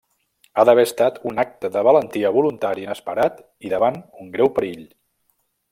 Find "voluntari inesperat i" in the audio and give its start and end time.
2.39-3.75